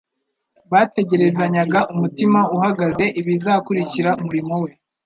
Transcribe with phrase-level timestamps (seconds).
[0.71, 4.71] bategerezanyaga umutima uhagaze ibizakurikira umurimo we.